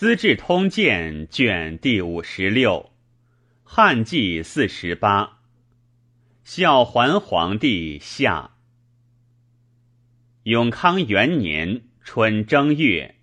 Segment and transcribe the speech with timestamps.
[0.00, 2.90] 资治通鉴》卷第五十六，
[3.62, 5.40] 汉纪四十八，
[6.42, 8.52] 孝桓皇帝下。
[10.44, 13.16] 永康元年春正月，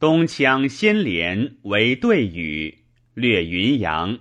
[0.00, 2.82] 东羌先连为对羽，
[3.14, 4.18] 略云阳，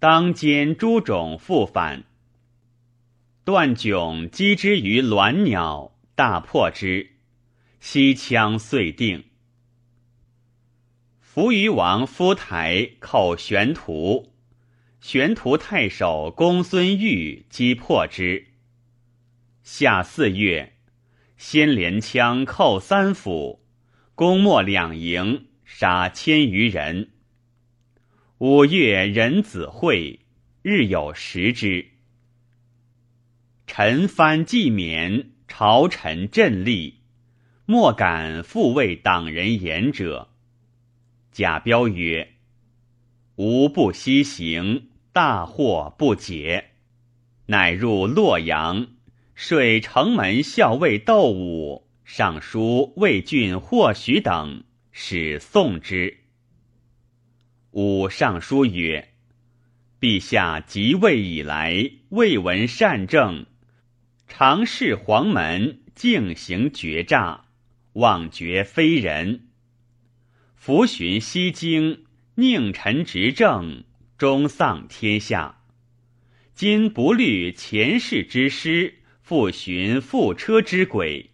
[0.00, 2.02] 当兼诸种复返。
[3.44, 7.12] 段迥击之于鸾鸟，大破之，
[7.78, 9.29] 西羌遂定。
[11.32, 14.32] 扶余王夫台寇玄图，
[15.00, 18.48] 玄图太守公孙玉击破之。
[19.62, 20.72] 夏四月，
[21.36, 23.64] 先连枪寇三府，
[24.16, 27.10] 攻没两营，杀千余人。
[28.38, 30.18] 五月，壬子会，
[30.62, 31.90] 日有食之。
[33.68, 37.02] 臣藩既免，朝臣振立，
[37.66, 40.29] 莫敢复为党人言者。
[41.32, 42.32] 贾彪曰
[43.36, 46.72] ：“吾不西行，大惑不解，
[47.46, 48.88] 乃入洛阳，
[49.34, 56.18] 水城门校尉窦武、尚书魏郡霍许等，使送之。
[57.70, 59.10] 武尚书曰
[60.00, 63.46] ：‘陛下即位以来，未闻善政，
[64.26, 67.44] 常视黄门，径行绝诈，
[67.92, 69.46] 妄绝非人。’”
[70.60, 72.04] 伏寻西京，
[72.36, 73.82] 佞臣执政，
[74.18, 75.62] 终丧天下。
[76.52, 81.30] 今不虑前世之师，复寻覆车之轨。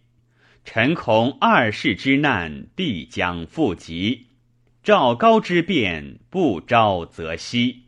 [0.63, 4.27] 臣恐二世之难必将复及，
[4.81, 7.81] 赵高之变不招则息。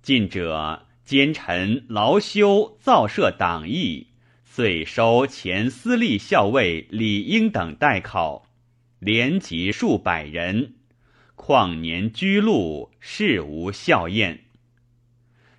[0.00, 4.06] 近者奸臣劳修造设党议，
[4.44, 8.46] 遂收前司隶校尉李英等代考。
[9.00, 10.74] 连及数百人，
[11.34, 14.44] 况年居禄，事无效验。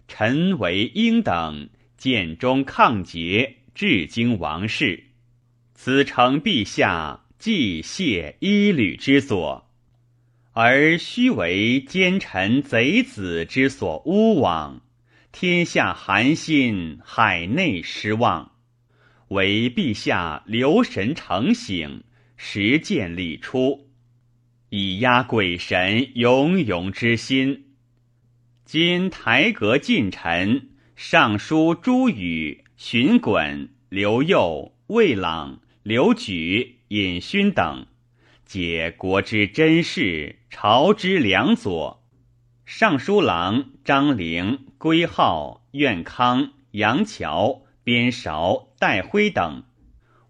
[0.08, 5.06] 臣为英等建中抗节，至今王室，
[5.74, 9.68] 此诚陛下既谢一旅之所，
[10.52, 14.82] 而须为奸臣贼子之所诬枉，
[15.32, 18.52] 天下寒心，海内失望，
[19.30, 22.04] 唯陛下留神成醒。
[22.44, 23.88] 实践礼出，
[24.70, 27.76] 以压鬼神勇勇之心。
[28.66, 37.86] 今台阁近臣，尚书朱宇、荀滚、刘佑、魏朗、刘举、尹勋等，
[38.44, 42.04] 皆国之真士，朝之良佐。
[42.66, 49.64] 尚书郎张陵、归浩、苑康、杨桥、边韶、戴辉等。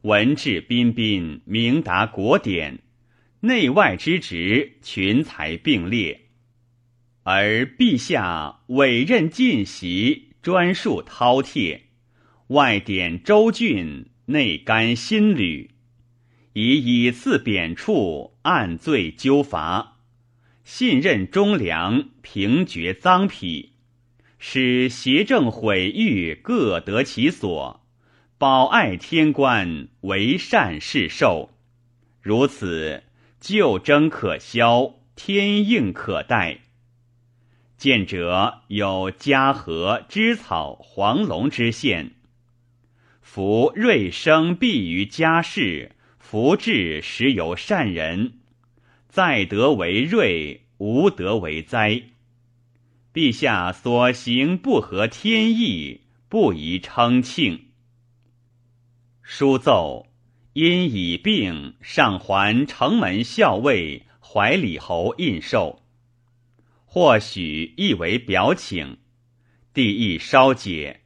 [0.02, 2.80] 文质彬彬，明达国典，
[3.42, 6.22] 内外之职，群才并列。
[7.22, 11.82] 而陛下委任进袭，专述饕餮，
[12.48, 15.70] 外典州郡，内干新旅，
[16.54, 20.00] 以以次贬黜，按罪纠罚，
[20.64, 23.74] 信任忠良，平绝赃匹，
[24.40, 27.81] 使邪正毁誉各得其所。
[28.42, 31.52] 保爱天官，为善是寿。
[32.24, 33.04] 如此，
[33.40, 36.62] 旧征可消，天应可待。
[37.78, 42.14] 见者有嘉禾、芝草、黄龙之县。
[43.22, 48.40] 夫瑞生必于家事，福至时有善人。
[49.08, 52.02] 在德为瑞，无德为灾。
[53.14, 57.66] 陛下所行不合天意，不宜称庆。
[59.34, 60.08] 书奏，
[60.52, 65.80] 因已病，上还城门校尉怀里侯印绶。
[66.84, 68.98] 或许亦为表请，
[69.74, 71.04] 帝亦稍解，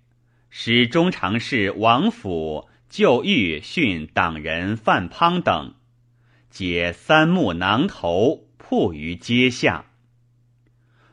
[0.49, 5.75] 使中常侍王府就狱训党人范滂等，
[6.49, 9.85] 解三目囊头铺于阶下。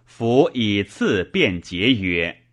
[0.06, 2.44] 府以次便节曰：“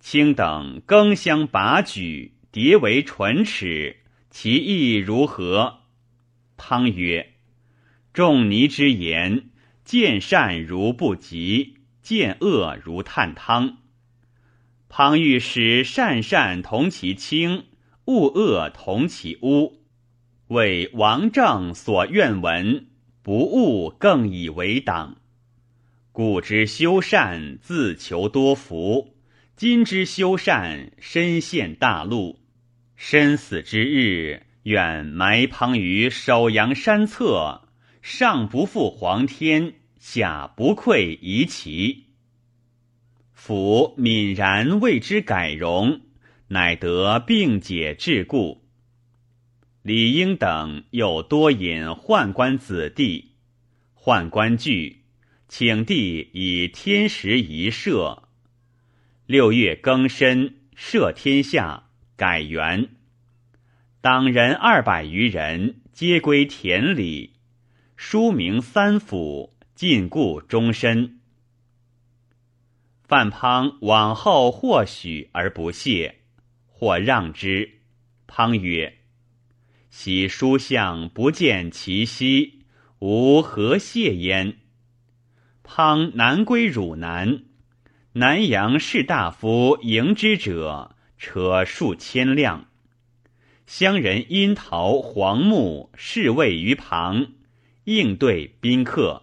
[0.00, 3.98] 卿等更相拔举。”迭为唇齿，
[4.28, 5.82] 其意如何？
[6.56, 7.34] 汤曰
[8.12, 9.50] ：“仲尼之言，
[9.84, 13.78] 见善如不及，见恶如探汤。
[14.88, 17.66] 汤欲使善善同其轻，
[18.06, 19.84] 恶恶同其污，
[20.48, 22.88] 为王政所愿闻，
[23.22, 25.18] 不误更以为党。
[26.10, 29.14] 故之修善，自求多福；
[29.54, 32.39] 今之修善，身陷大路。”
[33.02, 37.62] 身死之日，愿埋旁于首阳山侧，
[38.02, 42.08] 上不负皇天，下不愧夷齐。
[43.32, 46.02] 夫泯然为之改容，
[46.48, 48.58] 乃得并解桎梏。
[49.80, 53.30] 李英等又多引宦官子弟，
[53.96, 55.04] 宦官惧，
[55.48, 58.24] 请帝以天时宜赦。
[59.24, 61.84] 六月庚申，赦天下，
[62.20, 62.90] 改元。
[64.02, 67.36] 党人二百余人，皆归田里，
[67.96, 71.18] 书名三府，禁锢终身。
[73.08, 76.16] 范滂往后或许而不谢，
[76.66, 77.80] 或让之。
[78.28, 78.98] 滂曰。
[79.88, 82.66] 昔书相不见其息，
[82.98, 84.58] 吾何谢焉？
[85.64, 87.44] 滂南归汝南，
[88.12, 92.66] 南阳士大夫迎之者，车数千辆。
[93.66, 97.28] 乡人因桃黄木侍卫于旁，
[97.84, 99.22] 应对宾客。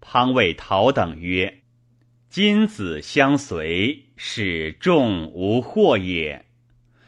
[0.00, 1.62] 滂谓陶等曰
[2.28, 6.44] ：“今子相随，使众无惑也。”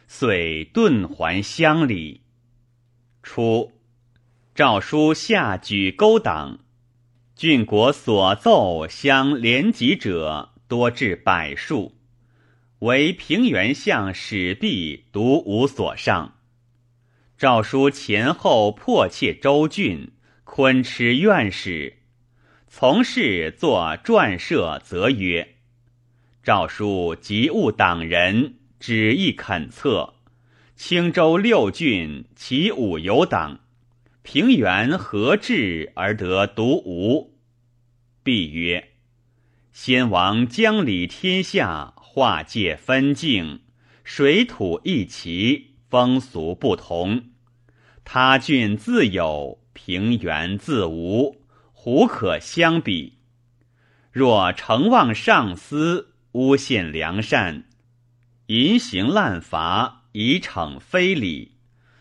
[0.08, 2.22] 遂遁还乡里。
[3.22, 3.72] 初，
[4.55, 6.60] 诏书下举勾党，
[7.34, 11.97] 郡国所奏相连级者多至百数，
[12.80, 16.34] 唯平原相史弼独无所上。
[17.36, 20.12] 诏书前后迫切周郡，
[20.44, 21.98] 昆池院使
[22.69, 25.56] 从事作撰设，则曰：
[26.42, 28.54] 诏书及务党人。
[28.81, 30.14] 旨意恳策，
[30.76, 33.58] 青州六郡其五有党，
[34.22, 37.36] 平原何至而得独无？
[38.22, 38.90] 必曰：
[39.72, 43.61] 先王将理天下，划界分境，
[44.03, 47.26] 水土一齐，风俗不同。
[48.03, 51.37] 他郡自有，平原自无，
[51.73, 53.19] 胡可相比？
[54.11, 57.69] 若承望上司，诬陷良善。
[58.47, 61.53] 淫行滥伐，以惩非礼，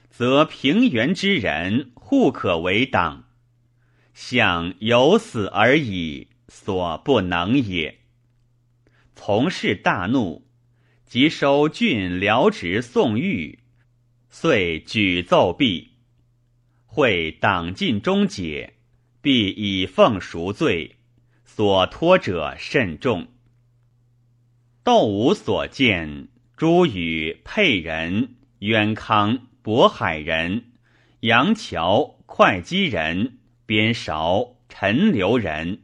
[0.10, 3.26] 则平原之人互可为党。
[4.16, 8.00] 想有死而已，所不能也。
[9.18, 10.48] 从事大怒，
[11.06, 13.60] 即收郡辽职宋玉，
[14.30, 15.90] 遂举奏毕。
[16.86, 18.76] 会党尽终解，
[19.22, 20.96] 必以奉赎罪，
[21.44, 23.28] 所托者甚众。
[24.84, 26.30] 窦武所见。
[26.56, 30.72] 朱宇、沛人、渊康、渤海人、
[31.20, 35.84] 杨桥、会稽人、边韶、陈留人。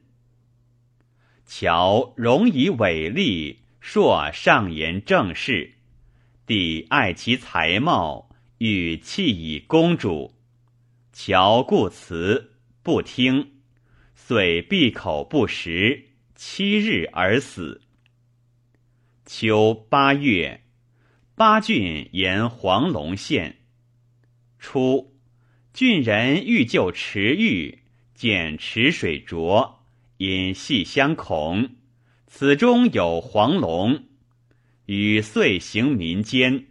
[1.56, 5.76] 乔容以伟立，硕上言政事，
[6.48, 10.34] 帝爱其才貌，欲弃以公主。
[11.12, 13.52] 乔故辞不听，
[14.16, 17.84] 遂闭口不食，七日而死。
[19.28, 20.64] 秋八月。
[21.36, 23.58] 八郡沿黄龙县。
[24.58, 25.14] 初，
[25.72, 27.84] 郡人欲救池玉，
[28.16, 29.83] 见池水浊，
[30.18, 31.76] 因细相恐，
[32.28, 34.06] 此中有黄龙，
[34.86, 36.66] 与遂行民间。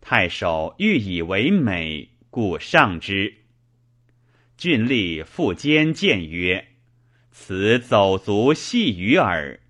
[0.00, 3.34] 太守欲以为美，故上之。
[4.56, 6.68] 郡吏复监谏曰
[7.30, 9.60] ：“此走卒戏鱼耳。”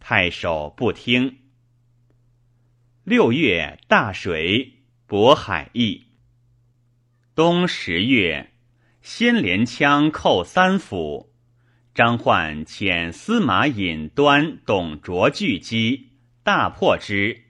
[0.00, 1.38] 太守不听。
[3.04, 6.06] 六月大水，渤海邑。
[7.34, 8.52] 冬十月，
[9.02, 11.27] 先连枪寇三府。
[11.98, 16.10] 张焕遣司马尹端、董卓拒击，
[16.44, 17.42] 大破之，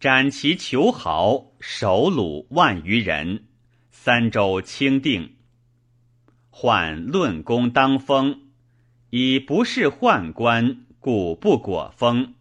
[0.00, 3.44] 斩其囚豪，首虏万余人，
[3.88, 5.36] 三州清定。
[6.50, 8.40] 宦论功当封，
[9.10, 12.34] 以不是宦官，故不果封。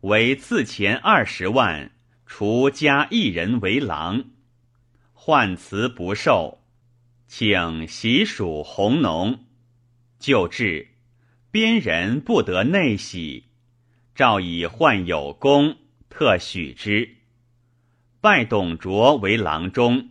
[0.00, 1.90] 为赐钱二十万，
[2.24, 4.24] 除加一人为郎，
[5.12, 6.62] 换辞不受，
[7.26, 9.40] 请习属弘农。
[10.18, 10.88] 就治，
[11.50, 13.44] 边人不得内喜，
[14.14, 15.76] 诏以患有功，
[16.08, 17.16] 特许之。
[18.20, 20.10] 拜董卓为郎中。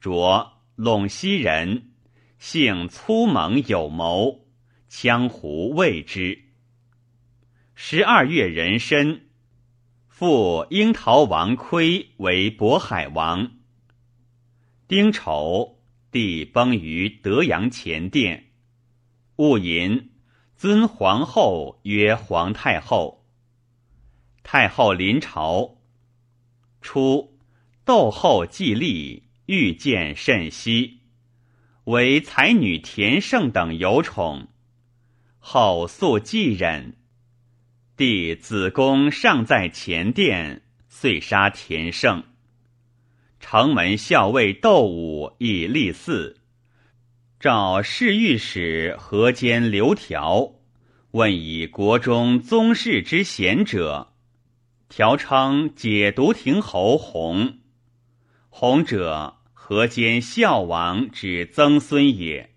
[0.00, 1.92] 卓，陇西人，
[2.38, 4.46] 性粗猛有谋，
[4.88, 6.42] 江湖畏之。
[7.74, 9.28] 十二月壬申，
[10.08, 13.52] 复樱桃王亏为渤海王。
[14.86, 15.80] 丁丑，
[16.10, 18.50] 帝崩于德阳前殿。
[19.36, 20.10] 戊寅，
[20.56, 23.26] 尊皇后曰皇太后。
[24.44, 25.78] 太后临朝。
[26.80, 27.36] 初，
[27.84, 31.00] 窦后既立，欲见甚稀。
[31.84, 34.48] 为才女田胜等有宠，
[35.38, 36.96] 后素继忍。
[37.96, 42.22] 弟子宫尚在前殿，遂杀田胜。
[43.40, 46.36] 城门校尉窦武以立嗣，
[47.44, 50.54] 召侍御史河间刘条，
[51.10, 54.14] 问以国中宗室之贤者，
[54.88, 57.58] 条称解毒亭侯弘。
[58.48, 62.54] 弘者，河间孝王之曾孙也。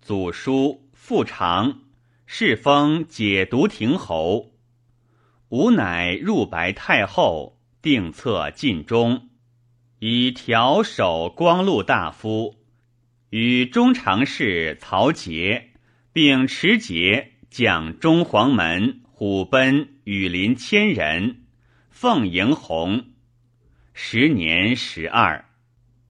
[0.00, 1.82] 祖叔父长，
[2.26, 4.50] 世封解毒亭侯。
[5.50, 9.28] 吾乃入白太后，定策尽忠。
[10.00, 12.56] 以调守光禄大夫，
[13.32, 15.70] 与中常侍曹节，
[16.12, 21.40] 并持节将中黄门、虎贲、羽林千人，
[21.88, 23.06] 奉迎弘。
[23.94, 25.46] 时年十二。